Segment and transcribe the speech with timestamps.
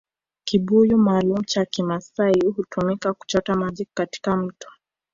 [0.43, 4.69] Kibuyu maalumu cha Kimaasai hutumika kuchota maji katika mto